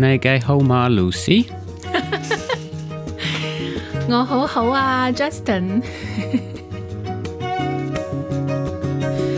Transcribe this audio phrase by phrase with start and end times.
[0.00, 1.44] Nege Homa Lucy。
[4.08, 5.82] 我好好啊，Justin。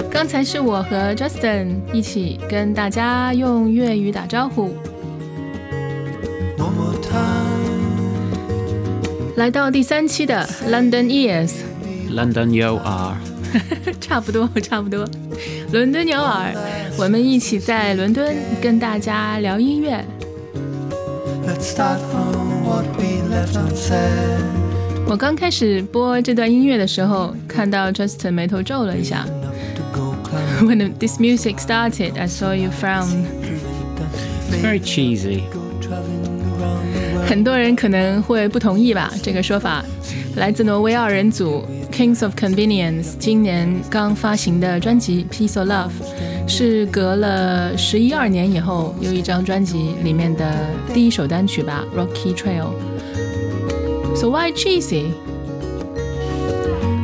[0.08, 4.72] 刚才是我和 Justin 一起跟大家用粤语打招呼。
[9.34, 11.54] 来到第三期的 London Ears。
[12.08, 13.16] London yo r，。
[14.00, 15.04] 差不多，差不多。
[15.72, 16.54] 伦敦牛耳，
[16.96, 20.04] 我们一起在伦敦跟大家聊音乐。
[25.09, 29.25] 我刚开始播这段音乐的时候，看到 Justin 眉头皱了一下。
[30.61, 33.25] When this music started, I saw you frown.
[34.61, 35.41] Very cheesy.
[37.25, 39.83] 很多人可能会不同意吧，这个说法
[40.35, 45.89] 来自挪威二人组 Kings of Convenience 今年刚发行的专辑《Peace of Love》，
[46.54, 52.74] 是隔了十一二年以后又一张专辑里面的第一首单曲吧，《Rocky Trail》。
[54.14, 55.14] So why cheesy?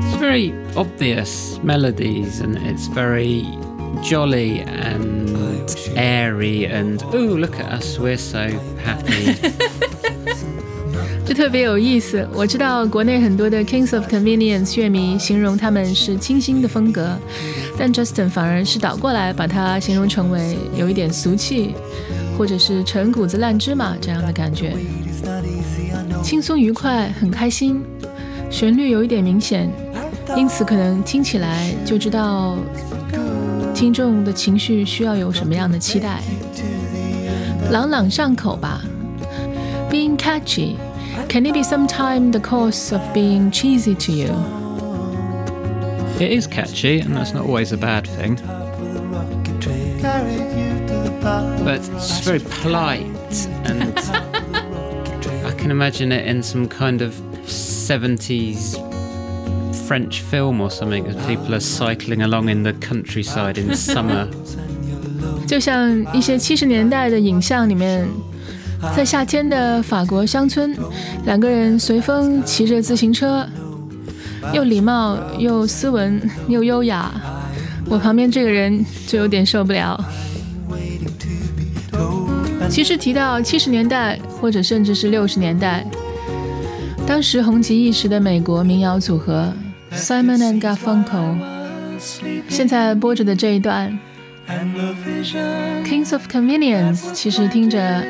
[0.02, 3.46] It's very obvious melodies and it's very
[4.02, 5.34] jolly and
[5.96, 8.50] airy and oh look at us we're so
[8.84, 9.34] happy
[11.28, 12.26] 这特别有意思。
[12.32, 17.18] 我知道国内很多的 Kings of Convenience 乐迷形容他们是清新的风格，
[17.78, 21.74] 但 Justin 反而是倒过来把它形容成为有一点俗气，
[22.36, 24.74] 或者是陈谷子烂芝麻这样的感觉。
[26.22, 27.80] 轻松愉快，很开心，
[28.50, 29.70] 旋律有一点明显，
[30.36, 32.56] 因此可能听起来就知道
[33.72, 36.20] 听众的情绪需要有什么样的期待，
[37.70, 38.82] 朗朗上口吧。
[39.88, 40.74] Being catchy,
[41.28, 44.34] can it be sometime the cause of being cheesy to you?
[46.19, 48.37] It is catchy, and that's not always a bad thing.
[51.63, 53.93] But it's very polite and
[55.63, 57.13] can imagine it in some kind of
[57.47, 58.75] 70s
[59.87, 64.27] French film or something as people are cycling along in the countryside in summer.
[65.47, 68.05] 就像一些七十年代的影像里面，
[68.93, 70.75] 在夏天的法国乡村，
[71.25, 73.47] 两个人随风骑着自行车，
[74.52, 77.10] 又礼貌又斯文又优雅。
[77.86, 79.98] 我旁边这个人就有点受不了。
[82.68, 85.84] 其实提到七十年代，或者甚至是六十年代，
[87.06, 89.52] 当时红极一时的美国民谣组合
[89.94, 91.38] Simon and Garfunkel，
[92.48, 93.98] 现在播着的这一段
[95.86, 98.04] Kings of Convenience，其实听着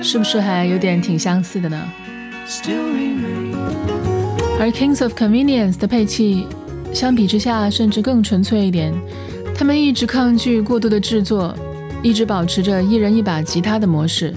[0.00, 1.82] 是不是还有点挺相似的呢？
[4.59, 6.45] 而 Kings of Convenience 的配器
[6.93, 8.93] 相比之下，甚至更纯粹一点，
[9.55, 11.55] 他们一直抗拒过度的制作。
[12.01, 14.33] 一直保持着一人一把吉他的模式。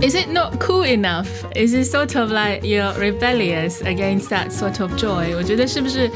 [0.00, 1.26] Is it not cool enough?
[1.56, 5.34] Is it sort of like you're rebellious against that sort of joy?
[5.36, 6.08] 我觉得是不是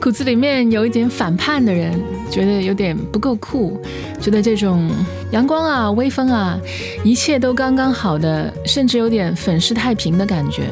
[0.00, 2.00] 骨子里面有一点反叛的人，
[2.30, 3.80] 觉得有点不够酷，
[4.20, 4.88] 觉得这种
[5.32, 6.58] 阳光啊、微风啊，
[7.04, 10.70] 一切都刚刚好的，甚至有点粉饰太平的感觉。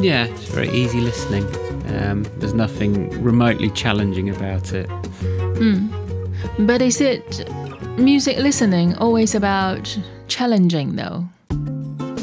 [0.00, 1.44] Yeah, it's very easy listening.
[1.86, 4.88] Um, there's nothing remotely challenging about it.
[5.60, 5.90] Mm.
[6.58, 7.46] But is it
[7.96, 9.98] music listening always about
[10.28, 11.24] challenging though?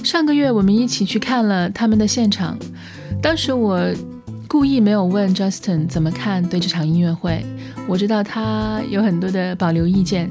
[0.04, 2.58] 上个月我们一起去看了他们的现场，
[3.22, 3.80] 当时我
[4.48, 7.46] 故意没有问 Justin 怎么看对这场音乐会，
[7.88, 10.30] 我知道他有很多的保留意见。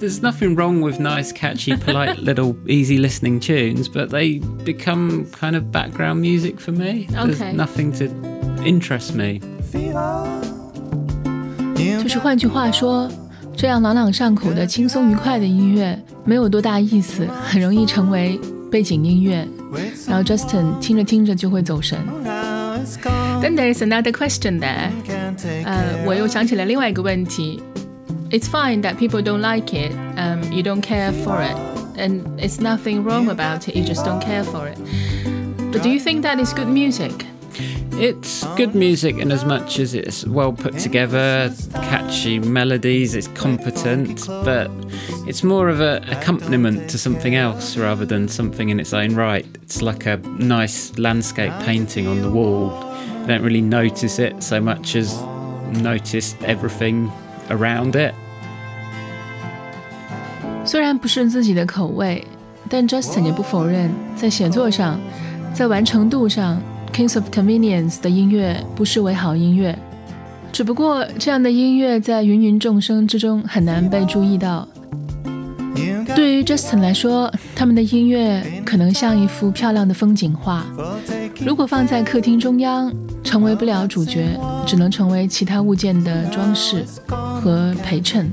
[0.00, 5.56] There's nothing wrong with nice, catchy, polite little easy listening tunes, but they become kind
[5.56, 7.08] of background music for me.
[7.16, 7.32] Okay.
[7.32, 8.08] There's nothing to
[8.64, 9.40] interest me.
[12.02, 13.10] 就是换句话说，
[13.56, 18.38] 这样朗朗上口的轻松愉快的音乐没有多大意思，很容易成为
[18.70, 19.46] 背景音乐，
[20.06, 21.98] 然后 Justin 听着听着就会走神。
[23.40, 24.90] Then there is another question there。
[25.64, 27.62] 呃，我又想起了另外一个问题。
[28.31, 31.57] It's fine that people don't like it, um, you don't care for it,
[31.97, 34.77] and it's nothing wrong about it, you just don't care for it.
[35.73, 37.25] But do you think that is good music?
[37.93, 44.25] It's good music in as much as it's well put together, catchy melodies, it's competent,
[44.27, 44.71] but
[45.27, 49.45] it's more of an accompaniment to something else rather than something in its own right.
[49.61, 52.71] It's like a nice landscape painting on the wall.
[53.19, 55.21] You don't really notice it so much as
[55.81, 57.11] notice everything
[57.49, 58.15] around it.
[60.63, 62.25] 虽然不是自己的口味，
[62.69, 64.99] 但 Justin 也不否认，在写作上，
[65.53, 66.61] 在完成度上。
[66.93, 69.79] Kings of Convenience 的音乐不失为好音乐，
[70.51, 74.67] 只不过这样的音乐在芸芸众生之中很难被注意到，
[76.13, 80.65] 对于 Justin 来说，他们的音乐可能像一幅漂亮的风景画，
[81.45, 82.93] 如果放在客厅中央，
[83.23, 84.37] 成为不了主角，
[84.67, 88.29] 只能成为其他物件的装饰和陪衬。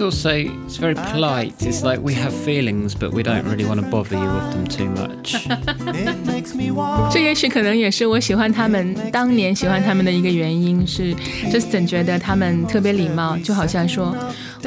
[0.00, 1.54] also it's very polite.
[1.60, 4.66] It's like we have feelings, but we don't really want to bother you with them
[4.66, 5.36] too much.
[7.10, 11.14] 这也许可能也是我喜欢他们当年喜欢他们的一个原因，是
[11.50, 14.14] Justin 觉得他们特别礼貌，就好像说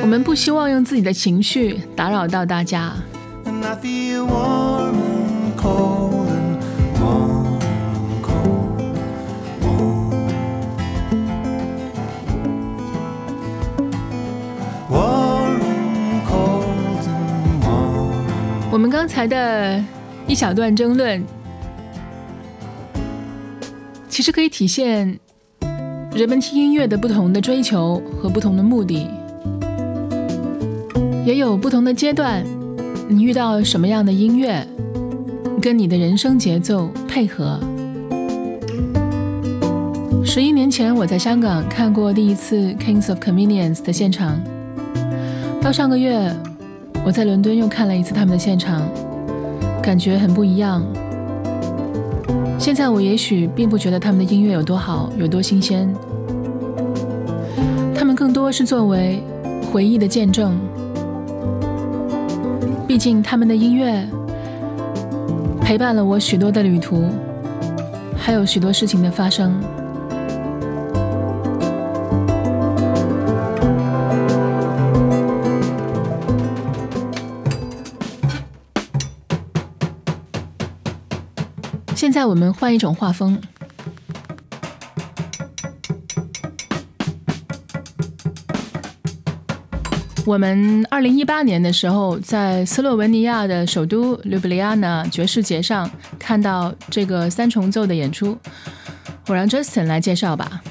[0.01, 2.93] 我们不希望用自己的情绪打扰到大家。
[18.74, 19.80] 我们刚才的
[20.26, 21.24] 一小段争论，
[24.08, 25.16] 其实可以体现
[26.12, 29.08] 人们听音乐的不同的追求和不同的目的，
[31.24, 32.44] 也有不同的阶段。
[33.08, 34.66] 你遇到什么样的音乐，
[35.62, 37.60] 跟你的人生节奏配合？
[40.24, 44.42] 十一年前，我在香港看过第一次 Kings of Convenience 的现场，
[45.62, 46.34] 到上个月。
[47.04, 48.88] 我在伦敦又看了一次他们的现场，
[49.82, 50.82] 感觉很不一样。
[52.58, 55.94] 现在我也许并不觉得他们的音乐有多好，有多新鲜，
[57.94, 59.22] 他们更多是作为
[59.70, 60.58] 回忆的见证。
[62.88, 64.08] 毕竟他们的音乐
[65.60, 67.04] 陪伴了我许多的旅途，
[68.16, 69.54] 还有许多事情的发生。
[82.14, 83.36] 在我们换一种画风。
[90.24, 98.38] 我们二零一八年的时候，在斯洛文尼亚的首都卢布利亚纳爵士节上看到这个三重奏的演出，
[99.26, 100.62] 我让 Justin 来介绍吧。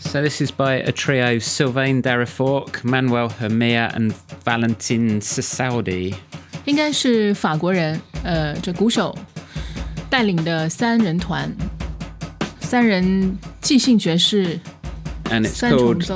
[0.00, 4.12] So this is by a trio: Sylvain Darifork, Manuel Hermia, and
[4.44, 6.14] Valentin Sasaudi。
[6.64, 9.16] 应该是法国人，呃，这鼓手。
[10.14, 11.52] 带领的三人团，
[12.60, 14.60] 三人即兴爵士
[15.24, 16.06] ，and it's called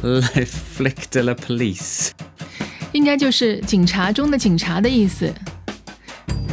[0.00, 2.12] Le Flic de la Police，
[2.92, 5.30] 应该就是警察中的警察的意思。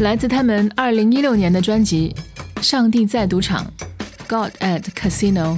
[0.02, 2.14] 来自他们二零一六年的专辑
[2.62, 3.66] 《上帝在赌场》
[4.28, 5.58] （God at Casino）。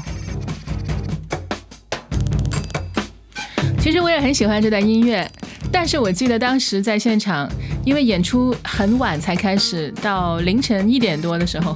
[3.80, 5.28] 其实我也很喜欢这段音乐，
[5.75, 7.51] 但是我记得当时在现场。
[7.83, 11.75] 因为演出很晚才开始，到凌晨一点多的时候，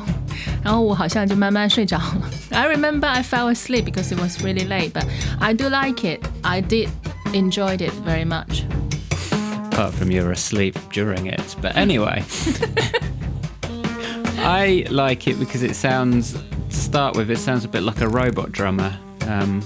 [0.62, 2.30] 然后我好像就慢慢睡着了。
[2.50, 5.06] I remember I fell asleep because it was really late, but
[5.40, 6.20] I do like it.
[6.42, 6.90] I did
[7.32, 8.64] enjoyed it very much.
[9.72, 12.22] Apart from you were asleep during it, but anyway.
[14.38, 18.08] I like it because it sounds, to start with, it sounds a bit like a
[18.08, 18.92] robot drummer,
[19.26, 19.62] um,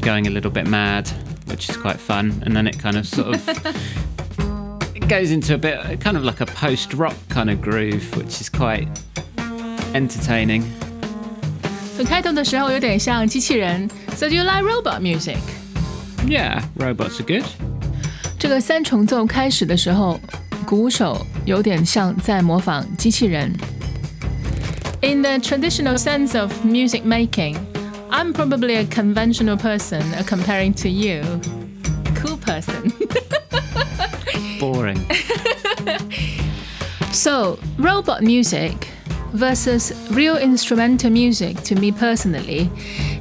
[0.00, 1.10] going a little bit mad,
[1.58, 2.32] which is quite fun.
[2.44, 3.40] And then it kind of sort of
[5.08, 8.48] goes into a bit kind of like a post rock kind of groove, which is
[8.48, 8.88] quite
[9.94, 10.64] entertaining.
[11.96, 13.88] 就开头的时候有点像机器人。
[14.16, 15.38] So do you like robot music?
[16.26, 17.44] Yeah, robots are good.
[18.38, 20.20] 这个三重奏开始的时候，
[20.66, 23.52] 鼓手有点像在模仿机器人。
[25.02, 27.56] In the traditional sense of music making,
[28.19, 31.21] I'm probably a conventional person uh, comparing to you.
[32.15, 32.91] Cool person.
[34.59, 34.99] boring.
[37.13, 38.89] so, robot music
[39.31, 42.69] versus real instrumental music, to me personally,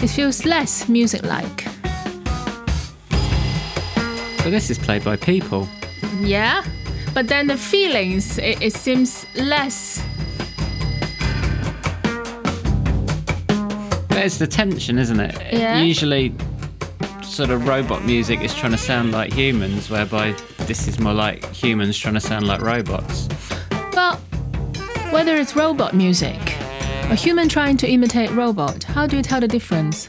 [0.02, 1.60] it feels less music like.
[4.42, 5.68] So, this is played by people.
[6.18, 6.64] Yeah,
[7.14, 10.02] but then the feelings, it, it seems less.
[14.18, 15.52] There's the tension, isn't it?
[15.52, 15.80] Yeah.
[15.80, 16.34] Usually,
[17.22, 20.34] sort of robot music is trying to sound like humans, whereby
[20.66, 23.28] this is more like humans trying to sound like robots.
[23.92, 24.16] Well,
[25.12, 26.36] whether it's robot music,
[27.10, 30.06] a human trying to imitate robot, how do you tell the difference?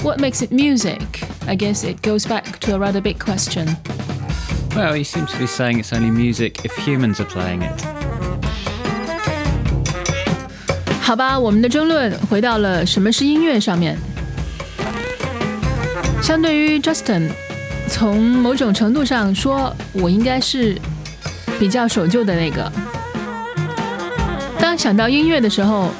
[0.00, 1.22] What makes it music?
[1.46, 3.68] I guess it goes back to a rather big question.
[4.74, 7.99] Well, you seem to be saying it's only music if humans are playing it.
[11.10, 13.98] 好吧，我们的争论回到了什么是音乐上面。
[16.22, 17.28] 相对于 Justin
[17.88, 20.78] 从某种程度上说，我应该是
[21.58, 22.70] 比较守旧的那个。
[24.60, 25.90] 当想到音乐的时候，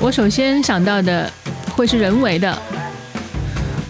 [0.00, 1.30] 我首先想到的
[1.76, 2.58] 会是人为的，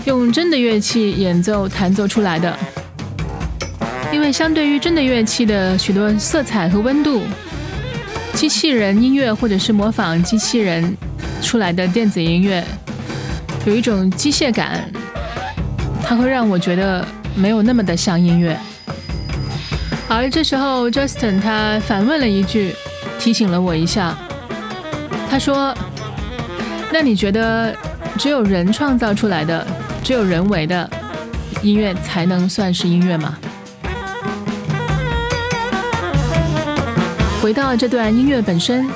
[0.05, 2.55] 用真的乐器演奏弹奏出来的。
[4.13, 7.23] 因为相对于真的乐器的许多色彩和温度，
[8.37, 10.95] 机器人音乐或者是模仿机器人
[11.41, 12.63] 出来的电子音乐，
[13.65, 14.89] 有一种机械感，
[16.05, 17.03] 它会让我觉得
[17.35, 18.55] 没有那么的像音乐。
[20.07, 22.75] 而这时候，Justin 他反问了一句，
[23.19, 24.15] 提醒了我一下。
[25.31, 25.75] 他说
[26.93, 27.75] ：“那你觉得
[28.19, 29.67] 只有人创造出来的、
[30.05, 30.89] 只有人为的
[31.63, 33.37] 音乐才能算是音乐吗？”
[37.47, 38.91] 回到这段音乐本身，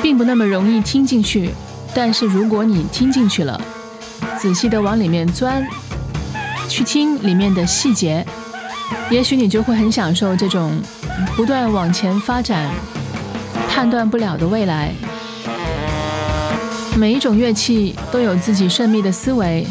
[0.00, 1.50] 并不那么容易听进去。
[1.92, 3.60] 但是如果你听进去了，
[4.38, 5.66] 仔细的往里面钻，
[6.68, 8.24] 去听里面的细节，
[9.10, 10.80] 也许你就会很享受这种
[11.34, 12.70] 不断往前发展、
[13.68, 14.94] 判断不了的未来。
[16.96, 19.66] 每一种乐器都有自己神秘的思维，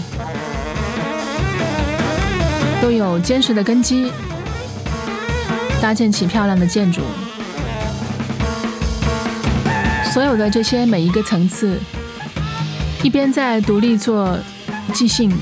[2.81, 4.11] 都有坚实的根基。
[5.81, 7.01] 搭建起漂亮的建筑，
[10.13, 11.79] 所有的这些每一个层次，
[13.01, 14.37] 一边在独立做
[14.93, 15.35] 即兴，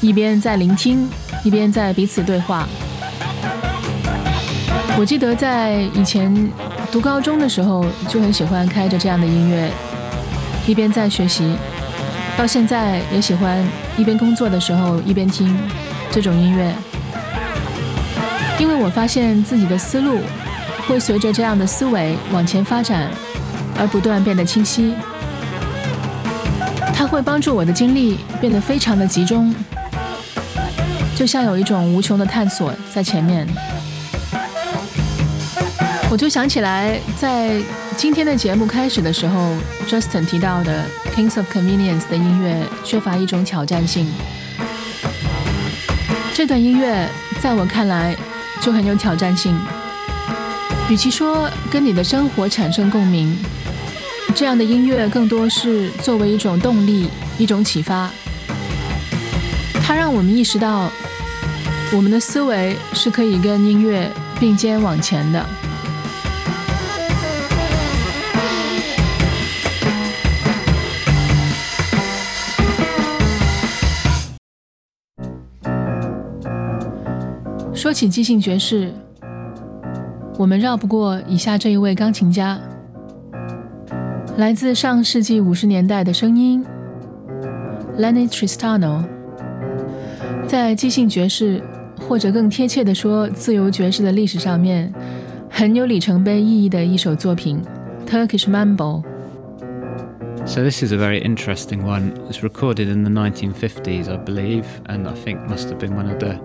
[0.00, 1.08] 一边在聆听，
[1.44, 2.66] 一边在彼此对话。
[4.98, 6.50] 我记得在以前
[6.90, 9.70] 读高中的时候，就很喜欢开着这样的音乐，
[10.66, 11.56] 一边在学习，
[12.36, 13.64] 到现在也喜欢
[13.96, 15.56] 一边工作的时候一边听
[16.10, 16.74] 这种音乐。
[18.58, 20.20] 因为我发现自己的思路
[20.86, 23.10] 会随着这样的思维往前发展，
[23.78, 24.94] 而不断变得清晰。
[26.94, 29.52] 它会帮助我的精力变得非常的集中，
[31.16, 33.46] 就像有一种无穷的探索在前面。
[36.08, 37.60] 我就想起来，在
[37.96, 39.52] 今天的节目开始的时候
[39.88, 40.84] ，Justin 提到的
[41.14, 44.06] Kings of Convenience 的音乐缺乏一种挑战性。
[46.32, 47.08] 这段音乐
[47.40, 48.16] 在我看来。
[48.64, 49.54] 就很有挑战性。
[50.88, 53.36] 与其说跟你的生活产生共鸣，
[54.34, 58.10] 这样的音乐更多是作为一种动力、一种启发。
[59.82, 60.90] 它让我们意识到，
[61.92, 65.46] 我们的思维是可以跟音乐并肩往前的。
[77.84, 78.90] 说起即兴爵士，
[80.38, 82.58] 我们绕不过以下这一位钢琴家，
[84.38, 86.64] 来自上世纪五十年代的声音
[87.98, 89.04] ，Lenny Tristano，
[90.46, 91.62] 在即兴爵士，
[92.08, 94.90] 或者更贴切的说自由爵士的历史上面，
[95.50, 97.60] 很有里程碑意义的一首作品
[98.08, 99.02] ，Turkish Mambo。
[100.45, 102.13] So this is a very interesting one.
[102.27, 106.19] It's recorded in the 1950s, I believe, and I think must have been one of
[106.19, 106.39] the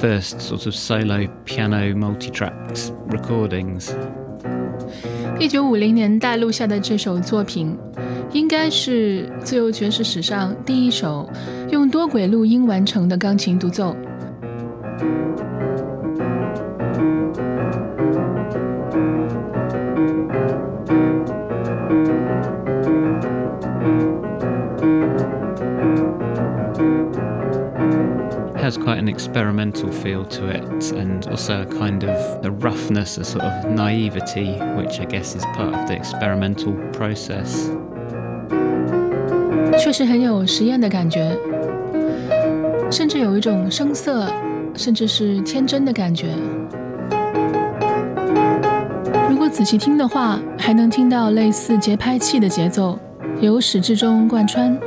[0.00, 3.90] first sort of solo piano multi-tracked recordings.
[5.38, 7.76] 一九五零年代录下的这首作品，
[8.32, 11.28] 应该是自由爵士史上第一首
[11.70, 13.96] 用多轨录音完成的钢琴独奏。
[28.67, 33.23] Has quite an experimental feel to it, and also a kind of a roughness, a
[33.23, 37.69] sort of naivety, which I guess is part of the experimental process.
[39.79, 41.31] 确实很有实验的感觉，
[42.91, 44.27] 甚至有一种声色，
[44.75, 46.27] 甚至是天真的感觉。
[49.29, 52.99] 如果仔细听的话，还能听到类似节拍器的节奏，
[53.39, 54.77] 由始至终贯穿。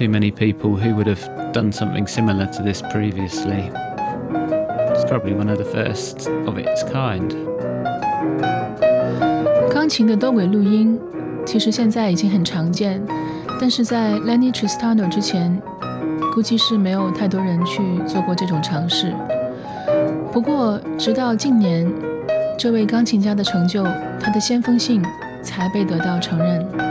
[0.00, 3.70] Too many people who would have done something similar to this previously.
[4.94, 7.36] It's probably one of the first of its kind.
[9.70, 10.98] 钢琴的多轨录音，
[11.44, 13.02] 其实现在已经很常见，
[13.60, 15.60] 但是在 Lenny Tristano 之前，
[16.32, 19.12] 估计是没有太多人去做过这种尝试。
[20.32, 21.86] 不过，直到近年，
[22.56, 23.84] 这位钢琴家的成就，
[24.18, 25.04] 他的先锋性
[25.42, 26.89] 才被得到承认。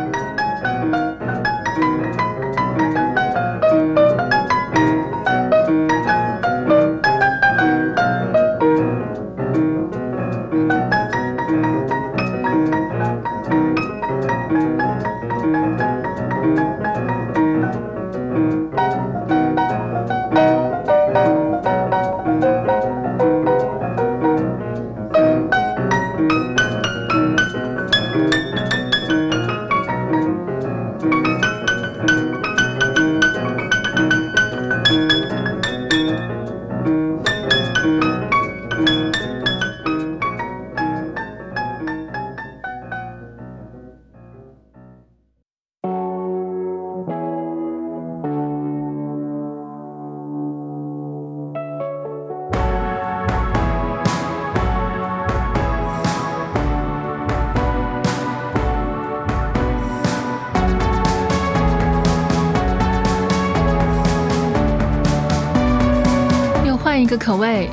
[67.09, 67.71] 个口味。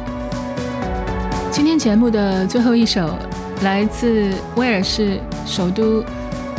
[1.51, 3.17] 今天节目的最后一首
[3.62, 6.03] 来自威尔士首都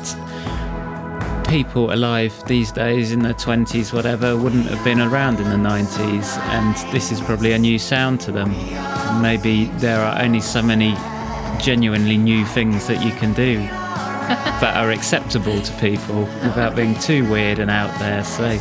[1.49, 6.39] people alive these days in their 20s, whatever, wouldn't have been around in the 90s,
[6.39, 8.51] and this is probably a new sound to them.
[9.21, 10.95] Maybe there are only so many
[11.61, 13.69] genuinely new things that you can do
[14.60, 18.24] that are acceptable to people without being too weird and out there.
[18.24, 18.58] So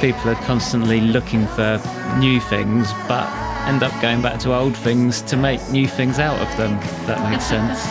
[0.00, 1.80] people are constantly looking for
[2.18, 3.26] new things, but
[3.66, 6.78] end up going back to old things to make new things out of them.
[6.82, 7.80] If that makes sense.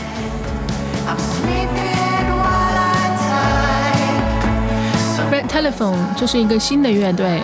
[5.32, 7.42] Red Telephone 这是一个新的乐队。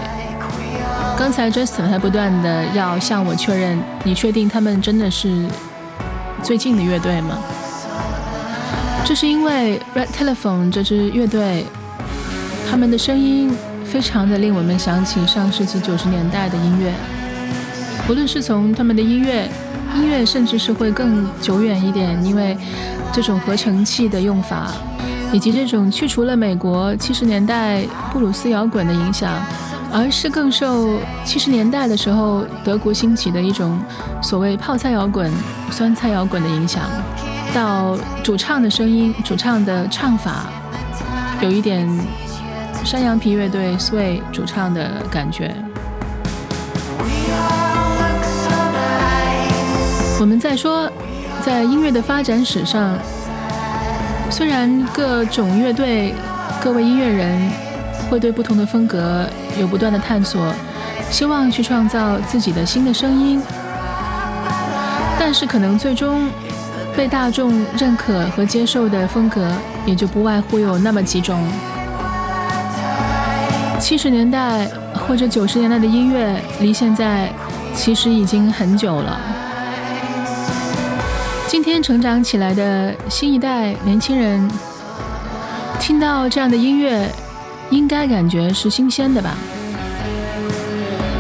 [1.18, 5.46] 刚才 Justin 还不断的要向我确认，你确定他们真的是
[6.42, 7.38] 最近的乐队吗？
[9.07, 11.67] 这是因为 Red Telephone 这支乐队，
[12.69, 16.91] 他们的声音非常的令我们想起上世纪九十年代的音乐。
[18.09, 19.47] 无论是从他们的音乐，
[19.95, 22.57] 音乐甚至是会更久远一点，因为
[23.13, 24.73] 这种合成器的用法，
[25.33, 29.39] 以及这种去除了美国七十年代布鲁斯摇滚的影响，
[29.93, 33.79] 而是更受七十年代的时候德国兴起的一种
[34.23, 35.31] 所谓泡菜摇滚、
[35.71, 36.83] 酸菜摇滚的影响。
[37.55, 40.47] 到主唱的声音，主唱的唱法
[41.41, 41.89] 有一点
[42.85, 45.55] 山羊皮乐队 Sway 主唱的感觉。
[50.19, 50.91] 我们在说，
[51.43, 52.99] 在音乐的发展史上，
[54.31, 56.13] 虽然各种乐队、
[56.61, 57.53] 各位音乐人
[58.11, 59.25] 会对不同的风格
[59.61, 60.53] 有不断的探索，
[61.09, 63.41] 希望去创造自己的新的声音，
[65.21, 66.29] 但是可能最终。
[66.97, 69.53] 被大众认可和接受的风格，
[69.85, 71.45] 也就不外乎有那么几种。
[73.81, 77.31] 七十年代或者九十年代的音乐，离现在
[77.75, 79.21] 其实已经很久了。
[81.49, 84.49] 今天成长起来的新一代年轻人，
[85.81, 87.09] 听到这样的音乐，
[87.71, 89.37] 应该感觉是新鲜的吧？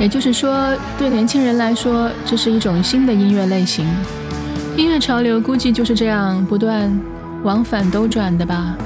[0.00, 3.86] 也就是说，对年轻人来说，这是一种新的音乐类型。
[4.76, 6.90] 音乐潮流估计就是这样不断
[7.44, 8.76] 往返兜转的吧。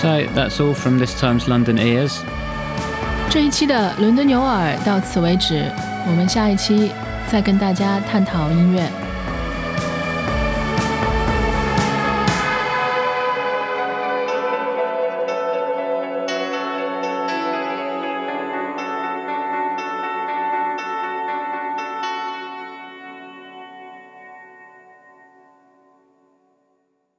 [0.00, 2.20] So that's all from this time's London Ears.
[3.28, 5.64] 这一期的伦敦牛耳到此为止。
[6.06, 6.90] 我们下一期
[7.28, 9.01] 再跟大家探讨音乐。